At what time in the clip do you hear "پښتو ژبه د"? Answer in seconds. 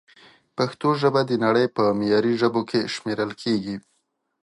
0.57-1.31